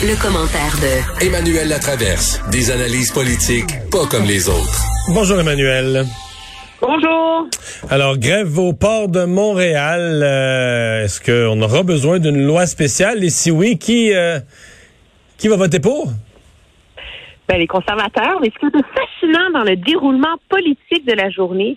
Le, 0.00 0.14
commentaire 0.20 0.74
de 0.80 1.26
Emmanuel 1.26 1.68
Latraverse. 1.68 2.40
Des 2.50 2.70
analyses 2.70 3.10
politiques 3.12 3.72
pas 3.90 4.06
comme 4.06 4.24
les 4.24 4.48
autres. 4.48 4.82
Bonjour 5.12 5.40
Emmanuel. 5.40 6.04
Bonjour. 6.80 7.46
Alors, 7.90 8.16
grève 8.18 8.56
au 8.58 8.72
port 8.72 9.08
de 9.08 9.24
Montréal. 9.24 10.20
euh, 10.22 11.04
Est-ce 11.04 11.20
qu'on 11.20 11.60
aura 11.62 11.82
besoin 11.82 12.18
d'une 12.20 12.46
loi 12.46 12.66
spéciale? 12.66 13.24
Et 13.24 13.30
si 13.30 13.50
oui, 13.50 13.78
qui, 13.78 14.14
euh, 14.14 14.38
qui 15.36 15.48
va 15.48 15.56
voter 15.56 15.80
pour? 15.80 16.12
Ben, 17.48 17.58
les 17.58 17.66
conservateurs, 17.66 18.38
mais 18.40 18.50
ce 18.54 18.58
qui 18.60 18.66
est 18.66 18.82
fascinant 18.94 19.50
dans 19.52 19.64
le 19.64 19.76
déroulement 19.76 20.36
politique 20.48 21.06
de 21.06 21.14
la 21.14 21.30
journée, 21.30 21.76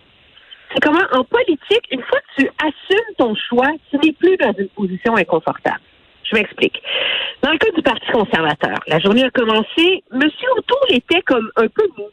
c'est 0.73 0.81
comment 0.81 1.05
en 1.13 1.23
politique, 1.23 1.87
une 1.91 2.01
fois 2.03 2.19
que 2.19 2.43
tu 2.43 2.49
assumes 2.59 3.15
ton 3.17 3.33
choix, 3.49 3.69
tu 3.89 3.97
n'es 3.97 4.13
plus 4.13 4.37
dans 4.37 4.53
une 4.57 4.69
position 4.69 5.15
inconfortable. 5.15 5.79
Je 6.31 6.37
m'explique. 6.37 6.81
Dans 7.41 7.51
le 7.51 7.57
cas 7.57 7.71
du 7.71 7.81
Parti 7.81 8.05
conservateur, 8.11 8.77
la 8.87 8.99
journée 8.99 9.23
a 9.23 9.31
commencé, 9.31 10.03
M. 10.13 10.29
O'Toole 10.57 10.95
était 10.95 11.21
comme 11.23 11.51
un 11.57 11.67
peu 11.67 11.87
mou. 11.97 12.07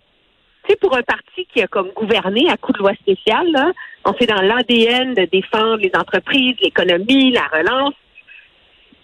Sais, 0.69 0.77
pour 0.77 0.97
un 0.97 1.03
parti 1.03 1.47
qui 1.53 1.63
a 1.63 1.67
comme 1.67 1.91
gouverné 1.93 2.51
à 2.51 2.57
coup 2.57 2.73
de 2.73 2.79
loi 2.79 2.93
spéciale, 2.95 3.51
là, 3.53 3.73
on 4.05 4.13
fait 4.13 4.27
dans 4.27 4.43
l'ADN 4.43 5.15
de 5.15 5.25
défendre 5.27 5.77
les 5.77 5.93
entreprises, 5.95 6.57
l'économie, 6.61 7.31
la 7.31 7.47
relance. 7.47 7.95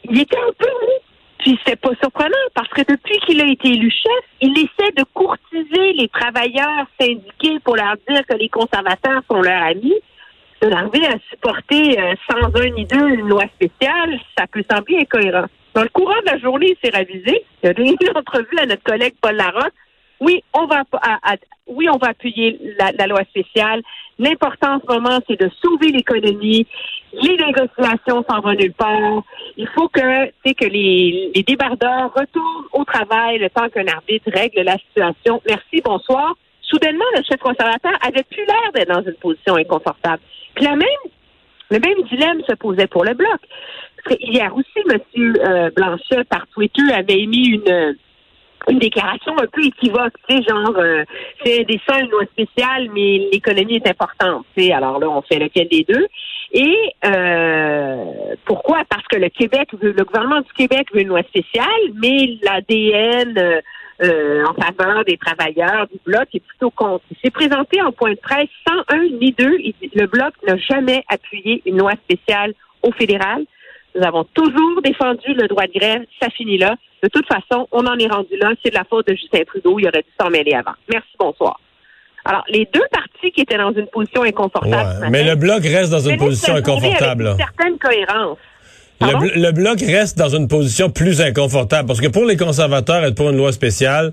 Il 0.04 0.20
était 0.20 0.38
un 0.38 0.52
peu 0.58 0.68
mou. 0.68 0.92
Puis 1.38 1.58
c'était 1.58 1.76
pas 1.76 1.94
surprenant 2.00 2.30
parce 2.54 2.68
que 2.68 2.80
depuis 2.80 3.18
qu'il 3.26 3.40
a 3.40 3.46
été 3.46 3.68
élu 3.68 3.90
chef, 3.90 4.24
il 4.40 4.52
essaie 4.58 4.92
de 4.96 5.04
courtiser 5.12 5.92
les 5.92 6.08
travailleurs 6.08 6.86
syndiqués 6.98 7.58
pour 7.62 7.76
leur 7.76 7.96
dire 8.08 8.22
que 8.26 8.36
les 8.36 8.48
conservateurs 8.48 9.22
sont 9.30 9.42
leurs 9.42 9.62
amis. 9.62 9.94
De 10.64 10.70
l'arriver 10.70 11.06
à 11.08 11.18
supporter 11.28 12.00
euh, 12.00 12.14
sans 12.26 12.46
un 12.46 12.70
ni 12.70 12.86
deux 12.86 13.06
une 13.06 13.28
loi 13.28 13.44
spéciale, 13.54 14.18
ça 14.34 14.46
peut 14.46 14.64
sembler 14.70 15.00
incohérent. 15.00 15.44
Dans 15.74 15.82
le 15.82 15.90
courant 15.90 16.18
de 16.24 16.32
la 16.32 16.38
journée, 16.38 16.74
il 16.74 16.76
s'est 16.82 16.96
ravisé. 16.96 17.44
Il 17.62 17.68
a 17.68 17.74
donné 17.74 17.94
une 18.00 18.08
entrevue 18.16 18.58
à 18.58 18.64
notre 18.64 18.82
collègue 18.82 19.12
Paul 19.20 19.36
Larocque. 19.36 19.74
Oui, 20.20 20.42
on 20.54 20.64
va 20.64 20.84
oui, 21.66 21.86
on 21.92 21.98
va 21.98 22.08
appuyer 22.08 22.58
la, 22.78 23.06
loi 23.06 23.24
spéciale. 23.24 23.82
L'important 24.18 24.76
en 24.76 24.80
ce 24.80 24.86
moment, 24.94 25.18
c'est 25.28 25.38
de 25.38 25.50
sauver 25.62 25.88
l'économie. 25.88 26.66
Les 27.12 27.36
négociations 27.36 28.24
s'en 28.26 28.40
vont 28.40 28.54
nulle 28.54 28.72
part. 28.72 29.22
Il 29.58 29.68
faut 29.68 29.88
que, 29.88 30.28
que 30.30 30.64
les, 30.64 31.30
les 31.34 31.42
débardeurs 31.42 32.10
retournent 32.14 32.68
au 32.72 32.84
travail 32.84 33.36
le 33.38 33.50
temps 33.50 33.68
qu'un 33.68 33.86
arbitre 33.86 34.30
règle 34.32 34.62
la 34.62 34.78
situation. 34.78 35.42
Merci, 35.46 35.82
bonsoir. 35.84 36.34
Soudainement, 36.62 37.04
le 37.14 37.22
chef 37.22 37.38
conservateur 37.40 37.92
avait 38.00 38.24
plus 38.24 38.46
l'air 38.46 38.72
d'être 38.74 38.88
dans 38.88 39.02
une 39.02 39.16
position 39.16 39.56
inconfortable. 39.56 40.22
Puis 40.54 40.66
même, 40.66 40.78
le 41.70 41.78
même 41.78 42.02
dilemme 42.08 42.42
se 42.48 42.54
posait 42.54 42.86
pour 42.86 43.04
le 43.04 43.14
bloc. 43.14 43.40
Hier 44.20 44.54
aussi, 44.54 44.68
M. 44.90 44.98
Euh, 45.18 45.70
Blanchet, 45.74 46.24
par 46.24 46.46
Twitter, 46.48 46.92
avait 46.92 47.20
émis 47.20 47.48
une 47.48 47.96
une 48.68 48.78
déclaration 48.78 49.32
un 49.38 49.46
peu 49.46 49.62
équivoque, 49.64 50.14
tu 50.28 50.36
sais, 50.36 50.42
genre 50.42 50.74
euh, 50.76 51.04
c'est 51.44 51.64
dessin, 51.64 52.00
une 52.00 52.10
loi 52.10 52.24
spéciale, 52.26 52.88
mais 52.94 53.28
l'économie 53.32 53.76
est 53.76 53.88
importante, 53.88 54.46
tu 54.56 54.64
sais. 54.64 54.72
Alors 54.72 54.98
là, 54.98 55.08
on 55.10 55.22
fait 55.22 55.38
lequel 55.38 55.68
des 55.68 55.84
deux. 55.84 56.06
Et 56.52 56.74
euh, 57.04 58.34
pourquoi? 58.44 58.82
Parce 58.88 59.06
que 59.08 59.18
le 59.18 59.28
Québec 59.28 59.68
veut, 59.80 59.92
le 59.92 60.04
gouvernement 60.04 60.40
du 60.40 60.52
Québec 60.52 60.88
veut 60.94 61.02
une 61.02 61.08
loi 61.08 61.22
spéciale, 61.24 61.66
mais 61.94 62.38
l'ADN 62.42 63.60
euh, 64.02 64.44
en 64.44 64.54
faveur 64.54 65.04
des 65.04 65.16
travailleurs 65.16 65.86
du 65.86 65.98
bloc 66.04 66.26
est 66.34 66.40
plutôt 66.40 66.70
contre. 66.70 67.04
Il 67.10 67.16
s'est 67.22 67.30
présenté 67.30 67.80
en 67.80 67.92
point 67.92 68.10
de 68.10 68.18
presse 68.18 68.48
sans 68.66 68.80
un 68.88 69.04
ni 69.20 69.32
deux. 69.32 69.56
Il 69.60 69.74
dit, 69.80 69.90
le 69.94 70.06
bloc 70.06 70.34
n'a 70.46 70.56
jamais 70.56 71.04
appuyé 71.08 71.62
une 71.64 71.78
loi 71.78 71.92
spéciale 72.04 72.54
au 72.82 72.90
fédéral. 72.92 73.44
Nous 73.94 74.04
avons 74.04 74.24
toujours 74.34 74.82
défendu 74.82 75.34
le 75.34 75.46
droit 75.46 75.66
de 75.66 75.78
grève. 75.78 76.02
Ça 76.20 76.28
finit 76.30 76.58
là. 76.58 76.74
De 77.02 77.08
toute 77.08 77.26
façon, 77.26 77.68
on 77.70 77.86
en 77.86 77.96
est 77.98 78.08
rendu 78.08 78.36
là. 78.40 78.50
C'est 78.64 78.70
de 78.70 78.74
la 78.74 78.84
faute 78.84 79.06
de 79.06 79.14
Justin 79.14 79.44
Trudeau. 79.46 79.78
Il 79.78 79.86
aurait 79.86 80.02
dû 80.02 80.10
s'en 80.20 80.30
mêler 80.30 80.54
avant. 80.54 80.74
Merci, 80.90 81.10
bonsoir. 81.18 81.60
Alors, 82.24 82.42
les 82.48 82.66
deux 82.72 82.84
partis 82.90 83.30
qui 83.32 83.42
étaient 83.42 83.58
dans 83.58 83.72
une 83.72 83.86
position 83.86 84.22
inconfortable. 84.22 84.74
Ouais, 84.74 84.94
ce 84.94 85.00
matin, 85.00 85.10
mais 85.10 85.24
le 85.24 85.36
bloc 85.36 85.62
reste 85.62 85.92
dans 85.92 86.00
une 86.00 86.16
position 86.16 86.54
inconfortable. 86.54 87.28
Avec 87.28 87.40
une 87.40 87.46
certaine 87.46 87.78
cohérence. 87.78 88.38
Le, 89.00 89.06
Pardon? 89.10 89.26
bl- 89.26 89.32
le 89.40 89.52
bloc 89.52 89.80
reste 89.80 90.16
dans 90.18 90.28
une 90.28 90.48
position 90.48 90.88
plus 90.90 91.20
inconfortable 91.20 91.86
parce 91.88 92.00
que 92.00 92.08
pour 92.08 92.24
les 92.24 92.36
conservateurs, 92.36 93.04
être 93.04 93.14
pour 93.16 93.28
une 93.30 93.36
loi 93.36 93.52
spéciale, 93.52 94.12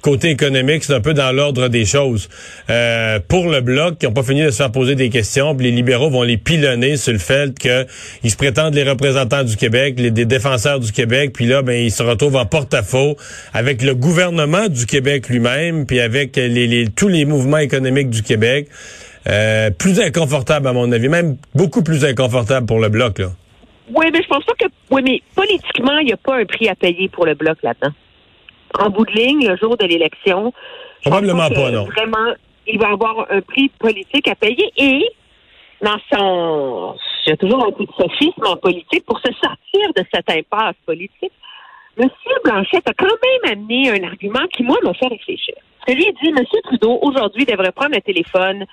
côté 0.00 0.30
économique, 0.30 0.82
c'est 0.84 0.94
un 0.94 1.00
peu 1.00 1.14
dans 1.14 1.30
l'ordre 1.32 1.68
des 1.68 1.84
choses. 1.84 2.28
Euh, 2.70 3.20
pour 3.28 3.46
le 3.48 3.60
bloc, 3.60 3.98
qui 3.98 4.06
n'ont 4.06 4.12
pas 4.12 4.22
fini 4.24 4.42
de 4.42 4.50
se 4.50 4.56
faire 4.56 4.72
poser 4.72 4.94
des 4.96 5.10
questions, 5.10 5.54
puis 5.54 5.66
les 5.66 5.72
libéraux 5.76 6.10
vont 6.10 6.22
les 6.22 6.38
pilonner 6.38 6.96
sur 6.96 7.12
le 7.12 7.18
fait 7.20 7.56
qu'ils 7.56 8.30
se 8.30 8.36
prétendent 8.36 8.74
les 8.74 8.82
représentants 8.82 9.44
du 9.44 9.56
Québec, 9.56 9.94
les 9.98 10.10
des 10.10 10.24
défenseurs 10.24 10.80
du 10.80 10.90
Québec, 10.92 11.32
puis 11.34 11.46
là, 11.46 11.62
ben 11.62 11.74
ils 11.80 11.92
se 11.92 12.02
retrouvent 12.02 12.36
en 12.36 12.46
porte-à-faux 12.46 13.16
avec 13.52 13.82
le 13.82 13.94
gouvernement 13.94 14.66
du 14.68 14.86
Québec 14.86 15.28
lui-même, 15.28 15.86
puis 15.86 16.00
avec 16.00 16.34
les, 16.36 16.48
les- 16.66 16.88
tous 16.88 17.08
les 17.08 17.24
mouvements 17.26 17.58
économiques 17.58 18.10
du 18.10 18.22
Québec. 18.22 18.66
Euh, 19.28 19.70
plus 19.70 20.00
inconfortable 20.00 20.66
à 20.66 20.72
mon 20.72 20.90
avis, 20.90 21.08
même 21.08 21.36
beaucoup 21.54 21.82
plus 21.82 22.04
inconfortable 22.04 22.66
pour 22.66 22.80
le 22.80 22.88
bloc 22.88 23.20
là. 23.20 23.30
Oui, 23.94 24.06
mais 24.12 24.22
je 24.22 24.28
pense 24.28 24.44
pas 24.44 24.54
que. 24.58 24.66
Oui, 24.90 25.02
mais 25.04 25.22
politiquement, 25.34 25.98
il 25.98 26.06
n'y 26.06 26.12
a 26.12 26.16
pas 26.16 26.36
un 26.36 26.44
prix 26.44 26.68
à 26.68 26.74
payer 26.74 27.08
pour 27.08 27.26
le 27.26 27.34
bloc 27.34 27.58
là-dedans. 27.62 27.94
En 28.78 28.90
bout 28.90 29.04
de 29.04 29.12
ligne, 29.12 29.48
le 29.48 29.56
jour 29.56 29.76
de 29.76 29.84
l'élection. 29.84 30.52
Probablement 31.02 31.48
pas, 31.48 31.70
non. 31.70 31.84
Vraiment, 31.84 32.32
il 32.66 32.78
va 32.78 32.90
avoir 32.90 33.26
un 33.30 33.40
prix 33.42 33.68
politique 33.78 34.28
à 34.28 34.34
payer 34.34 34.72
et 34.76 35.04
dans 35.82 35.98
son. 36.10 36.96
Il 37.26 37.30
y 37.30 37.32
a 37.32 37.36
toujours 37.36 37.66
un 37.66 37.72
peu 37.72 37.84
de 37.84 37.92
sophisme 37.92 38.46
en 38.46 38.56
politique 38.56 39.04
pour 39.04 39.18
se 39.18 39.32
sortir 39.32 39.92
de 39.94 40.04
cette 40.12 40.30
impasse 40.30 40.74
politique. 40.86 41.32
M. 41.98 42.08
Blanchette 42.44 42.88
a 42.88 42.94
quand 42.94 43.06
même 43.06 43.52
amené 43.52 43.90
un 43.90 44.02
argument 44.04 44.46
qui, 44.52 44.62
moi, 44.62 44.78
m'a 44.82 44.94
fait 44.94 45.08
réfléchir. 45.08 45.54
Parce 45.78 45.92
que 45.92 46.02
lui, 46.02 46.06
il 46.08 46.14
dit 46.22 46.36
M. 46.36 46.44
Trudeau, 46.64 46.98
aujourd'hui, 47.02 47.44
devrait 47.44 47.72
prendre 47.72 47.94
le 47.94 48.00
téléphone, 48.00 48.64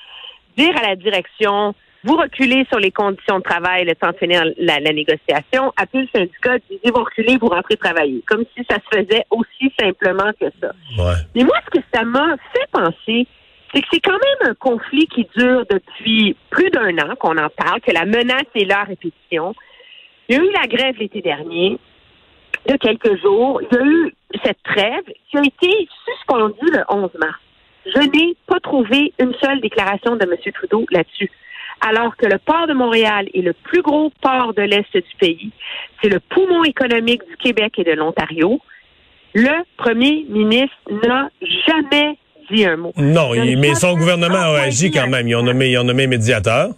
dire 0.57 0.75
à 0.77 0.87
la 0.87 0.95
direction 0.95 1.75
vous 2.03 2.15
reculez 2.15 2.65
sur 2.69 2.79
les 2.79 2.91
conditions 2.91 3.39
de 3.39 3.43
travail 3.43 3.85
le 3.85 3.95
temps 3.95 4.11
de 4.11 4.17
finir 4.17 4.43
la, 4.57 4.79
la 4.79 4.93
négociation, 4.93 5.73
appelez 5.75 6.07
le 6.13 6.19
syndicat, 6.19 6.57
disez 6.69 6.91
vous 6.93 7.03
reculez, 7.03 7.37
vous 7.37 7.47
rentrez 7.47 7.75
travailler. 7.75 8.23
Comme 8.27 8.45
si 8.55 8.65
ça 8.69 8.77
se 8.77 8.97
faisait 8.97 9.25
aussi 9.29 9.73
simplement 9.79 10.31
que 10.39 10.45
ça. 10.61 10.71
Ouais. 10.97 11.15
Mais 11.35 11.43
moi, 11.43 11.57
ce 11.65 11.79
que 11.79 11.85
ça 11.93 12.03
m'a 12.03 12.37
fait 12.53 12.71
penser, 12.71 13.27
c'est 13.73 13.81
que 13.81 13.87
c'est 13.91 13.99
quand 13.99 14.11
même 14.11 14.51
un 14.51 14.55
conflit 14.55 15.07
qui 15.07 15.27
dure 15.37 15.65
depuis 15.69 16.35
plus 16.49 16.69
d'un 16.69 16.97
an 16.99 17.15
qu'on 17.19 17.37
en 17.37 17.49
parle, 17.49 17.81
que 17.81 17.91
la 17.91 18.05
menace 18.05 18.47
est 18.55 18.65
là 18.65 18.81
à 18.81 18.83
répétition. 18.83 19.53
Il 20.27 20.37
y 20.37 20.39
a 20.39 20.43
eu 20.43 20.51
la 20.51 20.67
grève 20.67 20.95
l'été 20.97 21.21
dernier 21.21 21.77
de 22.67 22.77
quelques 22.77 23.21
jours. 23.21 23.61
Il 23.61 23.77
y 23.77 23.81
a 23.81 23.85
eu 23.85 24.13
cette 24.43 24.61
trêve 24.63 25.03
qui 25.29 25.37
a 25.37 25.41
été 25.41 25.87
suspendue 26.05 26.71
le 26.71 26.83
11 26.89 27.09
mars. 27.19 27.39
Je 27.85 27.99
n'ai 27.99 28.35
pas 28.47 28.59
trouvé 28.59 29.13
une 29.19 29.33
seule 29.41 29.61
déclaration 29.61 30.15
de 30.15 30.23
M. 30.23 30.35
Trudeau 30.53 30.85
là-dessus. 30.91 31.31
Alors 31.81 32.15
que 32.17 32.25
le 32.25 32.37
port 32.37 32.67
de 32.67 32.73
Montréal 32.73 33.27
est 33.33 33.41
le 33.41 33.53
plus 33.53 33.81
gros 33.81 34.11
port 34.21 34.53
de 34.53 34.61
l'Est 34.61 34.93
du 34.93 35.15
pays, 35.19 35.51
c'est 36.01 36.09
le 36.09 36.19
poumon 36.19 36.63
économique 36.63 37.21
du 37.27 37.37
Québec 37.37 37.73
et 37.77 37.83
de 37.83 37.93
l'Ontario, 37.93 38.59
le 39.33 39.63
premier 39.77 40.25
ministre 40.29 40.75
n'a 41.03 41.29
jamais 41.67 42.17
dit 42.51 42.65
un 42.65 42.77
mot. 42.77 42.93
Non, 42.97 43.33
Il 43.33 43.59
mais 43.59 43.75
son 43.75 43.95
gouvernement 43.95 44.55
a 44.55 44.61
agi 44.61 44.91
quand 44.91 45.07
même. 45.07 45.27
Ils 45.27 45.35
ont 45.35 45.43
nommé, 45.43 45.69
ils 45.69 45.77
ont 45.77 45.83
nommé 45.83 46.07
médiateur. 46.07 46.69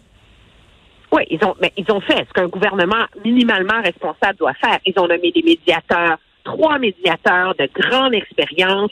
Oui, 1.11 1.23
ils 1.29 1.43
ont, 1.43 1.55
mais 1.61 1.71
ils 1.77 1.91
ont 1.91 1.99
fait 2.01 2.25
ce 2.27 2.33
qu'un 2.33 2.47
gouvernement 2.47 3.05
minimalement 3.23 3.81
responsable 3.81 4.37
doit 4.37 4.53
faire. 4.53 4.79
Ils 4.85 4.97
ont 4.97 5.07
nommé 5.07 5.31
des 5.31 5.43
médiateurs, 5.43 6.17
trois 6.43 6.79
médiateurs 6.79 7.53
de 7.55 7.69
grande 7.73 8.13
expérience. 8.13 8.91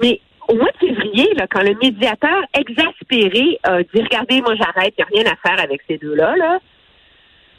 Mais 0.00 0.20
au 0.50 0.56
mois 0.56 0.70
de 0.80 0.86
février, 0.88 1.32
là, 1.34 1.46
quand 1.48 1.62
le 1.62 1.74
médiateur 1.80 2.42
exaspéré 2.54 3.58
a 3.62 3.82
dit 3.82 4.02
Regardez, 4.02 4.40
moi 4.42 4.54
j'arrête, 4.56 4.94
il 4.98 5.04
n'y 5.14 5.20
a 5.20 5.22
rien 5.22 5.32
à 5.32 5.48
faire 5.48 5.62
avec 5.62 5.80
ces 5.88 5.98
deux-là, 5.98 6.34
là, 6.36 6.58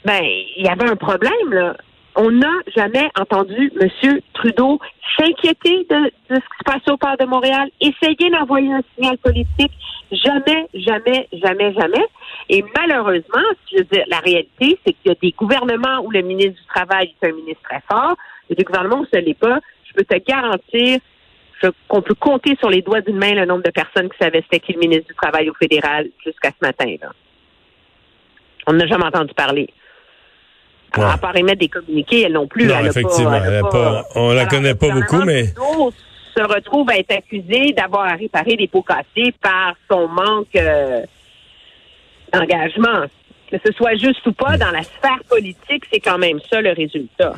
ben, 0.03 0.21
il 0.23 0.65
y 0.65 0.67
avait 0.67 0.89
un 0.89 0.95
problème, 0.95 1.51
là. 1.51 1.77
on 2.15 2.31
n'a 2.31 2.53
jamais 2.75 3.09
entendu 3.19 3.71
M. 3.79 4.19
Trudeau 4.33 4.79
s'inquiéter 5.17 5.85
de, 5.89 5.95
de, 6.05 6.11
ce 6.29 6.35
qui 6.35 6.57
se 6.59 6.63
passe 6.65 6.87
au 6.89 6.97
port 6.97 7.17
de 7.19 7.25
Montréal, 7.25 7.69
essayer 7.79 8.29
d'envoyer 8.29 8.73
un 8.73 8.81
signal 8.95 9.17
politique. 9.19 9.71
Jamais, 10.11 10.67
jamais, 10.73 11.29
jamais, 11.31 11.73
jamais. 11.73 12.05
Et 12.49 12.65
malheureusement, 12.77 13.47
je 13.71 13.77
veux 13.77 13.83
dire, 13.85 14.03
la 14.07 14.19
réalité, 14.19 14.77
c'est 14.85 14.93
qu'il 14.93 15.07
y 15.07 15.11
a 15.11 15.15
des 15.21 15.31
gouvernements 15.31 15.99
où 16.03 16.11
le 16.11 16.21
ministre 16.21 16.59
du 16.59 16.67
Travail 16.67 17.13
est 17.21 17.27
un 17.27 17.31
ministre 17.31 17.61
très 17.63 17.81
fort, 17.89 18.15
et 18.49 18.55
des 18.55 18.63
gouvernements 18.63 18.99
où 18.99 19.05
ce 19.13 19.19
n'est 19.19 19.35
pas. 19.35 19.59
Je 19.85 19.93
peux 19.93 20.03
te 20.03 20.17
garantir 20.17 20.99
qu'on 21.87 22.01
peut 22.01 22.15
compter 22.15 22.55
sur 22.59 22.69
les 22.69 22.81
doigts 22.81 23.01
d'une 23.01 23.17
main 23.17 23.33
le 23.33 23.45
nombre 23.45 23.63
de 23.63 23.71
personnes 23.71 24.09
qui 24.09 24.17
savaient 24.19 24.41
c'était 24.43 24.59
qui 24.59 24.73
le 24.73 24.79
ministre 24.79 25.07
du 25.07 25.15
Travail 25.15 25.49
au 25.49 25.53
fédéral 25.53 26.09
jusqu'à 26.25 26.49
ce 26.49 26.65
matin. 26.65 26.95
Là. 27.01 27.11
On 28.67 28.73
n'a 28.73 28.87
jamais 28.87 29.05
entendu 29.05 29.33
parler. 29.33 29.69
Ouais. 30.97 31.03
À 31.03 31.17
part 31.17 31.35
émettre 31.35 31.59
des 31.59 31.69
communiqués, 31.69 32.23
elle 32.23 32.33
non 32.33 32.47
plus. 32.47 32.65
Non, 32.65 32.75
elle 32.79 32.87
effectivement. 32.87 33.31
pas, 33.31 33.45
elle 33.45 33.61
pas, 33.61 33.69
pas, 33.69 34.03
on 34.15 34.33
la 34.33 34.45
connaît 34.45 34.75
pas 34.75 34.89
beaucoup, 34.89 35.23
mais. 35.23 35.45
se 35.45 36.43
retrouve 36.43 36.89
à 36.89 36.97
être 36.97 37.11
accusé 37.11 37.73
d'avoir 37.73 38.05
à 38.05 38.15
réparer 38.15 38.55
des 38.55 38.67
pots 38.67 38.83
cassés 38.83 39.33
par 39.41 39.75
son 39.89 40.07
manque 40.07 40.55
euh, 40.55 41.01
d'engagement. 42.31 43.05
Que 43.51 43.57
ce 43.65 43.73
soit 43.73 43.95
juste 43.95 44.25
ou 44.25 44.31
pas, 44.31 44.55
dans 44.57 44.71
la 44.71 44.83
sphère 44.83 45.21
politique, 45.29 45.83
c'est 45.91 45.99
quand 45.99 46.17
même 46.17 46.39
ça 46.49 46.61
le 46.61 46.71
résultat. 46.71 47.33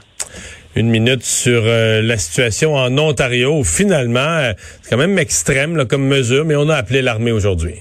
Une 0.76 0.90
minute 0.90 1.22
sur 1.22 1.62
euh, 1.66 2.02
la 2.02 2.18
situation 2.18 2.74
en 2.74 2.98
Ontario. 2.98 3.60
Où, 3.60 3.64
finalement, 3.64 4.20
euh, 4.20 4.54
c'est 4.82 4.90
quand 4.90 4.98
même 4.98 5.20
extrême 5.20 5.78
là, 5.78 5.86
comme 5.86 6.08
mesure, 6.08 6.46
mais 6.46 6.56
on 6.56 6.68
a 6.68 6.76
appelé 6.76 7.04
l'armée 7.04 7.32
aujourd'hui. 7.32 7.76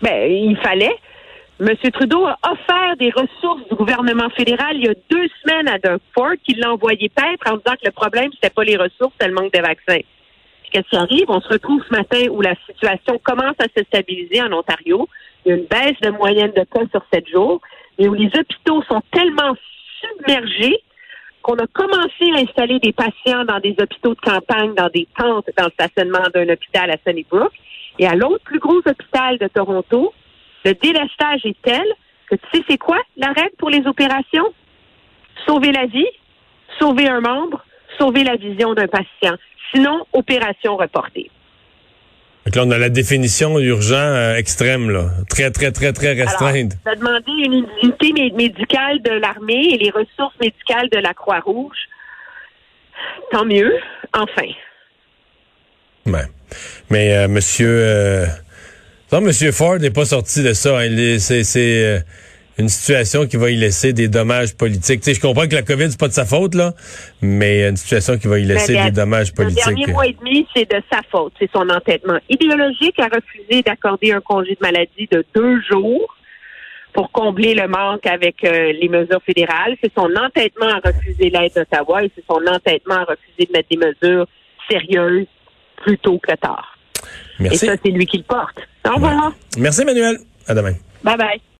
Ben, 0.00 0.30
il 0.30 0.56
fallait. 0.62 0.96
M. 1.60 1.68
Trudeau 1.92 2.24
a 2.24 2.38
offert 2.50 2.96
des 2.98 3.10
ressources 3.10 3.68
du 3.68 3.74
gouvernement 3.74 4.30
fédéral 4.30 4.76
il 4.76 4.86
y 4.86 4.88
a 4.88 4.94
deux 5.10 5.28
semaines 5.42 5.68
à 5.68 5.78
Doug 5.78 6.00
qui 6.44 6.54
l'a 6.54 6.72
envoyé 6.72 7.08
paître 7.08 7.52
en 7.52 7.56
disant 7.56 7.74
que 7.74 7.86
le 7.86 7.90
problème, 7.90 8.30
c'était 8.32 8.54
pas 8.54 8.64
les 8.64 8.76
ressources, 8.76 9.12
c'était 9.18 9.28
le 9.28 9.34
manque 9.34 9.52
de 9.52 9.60
vaccins. 9.60 10.00
Qu'est-ce 10.70 10.88
qui 10.88 10.96
arrive? 10.96 11.24
On 11.28 11.40
se 11.40 11.48
retrouve 11.48 11.82
ce 11.88 11.94
matin 11.94 12.26
où 12.30 12.40
la 12.40 12.54
situation 12.68 13.18
commence 13.24 13.56
à 13.58 13.64
se 13.76 13.84
stabiliser 13.84 14.40
en 14.40 14.52
Ontario. 14.52 15.08
Il 15.44 15.48
y 15.48 15.52
a 15.52 15.56
une 15.56 15.64
baisse 15.64 16.00
de 16.00 16.10
moyenne 16.10 16.52
de 16.52 16.62
cas 16.62 16.86
sur 16.90 17.02
sept 17.12 17.28
jours, 17.28 17.60
et 17.98 18.08
où 18.08 18.14
les 18.14 18.28
hôpitaux 18.28 18.82
sont 18.84 19.02
tellement 19.10 19.54
submergés 20.00 20.80
qu'on 21.42 21.54
a 21.56 21.66
commencé 21.66 22.30
à 22.34 22.40
installer 22.40 22.78
des 22.78 22.92
patients 22.92 23.44
dans 23.44 23.60
des 23.60 23.74
hôpitaux 23.80 24.14
de 24.14 24.20
campagne, 24.20 24.74
dans 24.74 24.88
des 24.88 25.06
tentes 25.16 25.48
dans 25.56 25.64
le 25.64 25.70
stationnement 25.70 26.24
d'un 26.34 26.48
hôpital 26.48 26.90
à 26.90 26.96
Sunnybrook. 27.06 27.52
Et 27.98 28.06
à 28.06 28.14
l'autre 28.14 28.44
plus 28.44 28.58
gros 28.58 28.78
hôpital 28.78 29.38
de 29.38 29.48
Toronto, 29.48 30.12
le 30.64 30.74
délestage 30.74 31.44
est 31.44 31.56
tel 31.62 31.84
que 32.28 32.36
tu 32.36 32.46
sais 32.52 32.64
c'est 32.68 32.78
quoi 32.78 32.98
la 33.16 33.28
règle 33.28 33.56
pour 33.58 33.70
les 33.70 33.86
opérations? 33.86 34.52
Sauver 35.46 35.72
la 35.72 35.86
vie, 35.86 36.08
sauver 36.78 37.08
un 37.08 37.20
membre, 37.20 37.64
sauver 37.98 38.24
la 38.24 38.36
vision 38.36 38.74
d'un 38.74 38.88
patient. 38.88 39.36
Sinon, 39.72 40.06
opération 40.12 40.76
reportée. 40.76 41.30
Donc 42.48 42.56
là, 42.56 42.62
on 42.64 42.70
a 42.70 42.78
la 42.78 42.88
définition 42.88 43.58
urgent 43.58 43.96
euh, 43.96 44.36
extrême, 44.36 44.88
là. 44.88 45.10
Très, 45.28 45.50
très, 45.50 45.70
très, 45.70 45.92
très 45.92 46.14
restreinte. 46.14 46.72
Alors, 46.86 46.98
on 47.02 47.06
a 47.06 47.20
demandé 47.20 47.44
une 47.44 47.66
unité 47.82 48.32
médicale 48.34 49.02
de 49.02 49.10
l'armée 49.10 49.74
et 49.74 49.76
les 49.76 49.90
ressources 49.90 50.34
médicales 50.40 50.88
de 50.90 50.96
la 50.96 51.12
Croix-Rouge. 51.12 51.76
Tant 53.32 53.44
mieux. 53.44 53.70
Enfin. 54.14 54.48
Ouais. 56.06 56.24
Mais 56.88 57.18
euh, 57.18 57.28
monsieur... 57.28 57.68
Euh... 57.68 58.26
Non, 59.12 59.20
Monsieur 59.20 59.52
Ford 59.52 59.78
n'est 59.78 59.90
pas 59.90 60.06
sorti 60.06 60.42
de 60.42 60.54
ça. 60.54 60.78
Hein. 60.78 61.18
C'est 61.18 61.84
euh, 61.84 62.00
une 62.58 62.68
situation 62.68 63.26
qui 63.26 63.36
va 63.36 63.50
y 63.50 63.56
laisser 63.56 63.92
des 63.92 64.08
dommages 64.08 64.56
politiques. 64.56 65.04
sais, 65.04 65.14
je 65.14 65.20
comprends 65.20 65.46
que 65.46 65.54
la 65.54 65.62
COVID, 65.62 65.90
c'est 65.90 66.00
pas 66.00 66.08
de 66.08 66.12
sa 66.12 66.24
faute, 66.24 66.54
là, 66.54 66.74
mais 67.22 67.68
une 67.68 67.76
situation 67.76 68.18
qui 68.18 68.26
va 68.26 68.38
y 68.38 68.44
laisser 68.44 68.74
des 68.74 68.90
dommages 68.90 69.32
politiques. 69.32 69.64
Le 69.66 69.74
dernier 69.74 69.92
mois 69.92 70.06
et 70.06 70.16
demi, 70.18 70.46
c'est 70.54 70.68
de 70.68 70.82
sa 70.92 71.00
faute. 71.10 71.32
C'est 71.38 71.50
son 71.52 71.68
entêtement 71.68 72.18
idéologique 72.28 72.98
à 72.98 73.04
refuser 73.04 73.62
d'accorder 73.62 74.12
un 74.12 74.20
congé 74.20 74.54
de 74.54 74.60
maladie 74.60 75.08
de 75.10 75.24
deux 75.34 75.60
jours 75.70 76.16
pour 76.92 77.12
combler 77.12 77.54
le 77.54 77.68
manque 77.68 78.06
avec 78.06 78.42
euh, 78.42 78.72
les 78.72 78.88
mesures 78.88 79.22
fédérales. 79.24 79.76
C'est 79.82 79.92
son 79.94 80.10
entêtement 80.16 80.66
à 80.66 80.80
refuser 80.84 81.30
l'aide 81.30 81.52
d'Ottawa 81.54 82.02
et 82.02 82.10
c'est 82.16 82.24
son 82.28 82.40
entêtement 82.52 82.96
à 82.96 83.04
refuser 83.04 83.46
de 83.46 83.52
mettre 83.52 83.68
des 83.70 83.76
mesures 83.76 84.26
sérieuses 84.68 85.26
plus 85.76 85.98
tôt 85.98 86.18
que 86.18 86.34
tard. 86.34 86.76
Merci. 87.38 87.66
Et 87.66 87.68
ça, 87.68 87.74
c'est 87.80 87.90
lui 87.90 88.06
qui 88.06 88.18
le 88.18 88.24
porte. 88.24 88.58
Au 88.84 88.94
revoir. 88.94 89.32
Merci, 89.56 89.82
Emmanuel. 89.82 90.18
À 90.48 90.54
demain. 90.54 90.72
Bye 91.04 91.16
bye. 91.16 91.40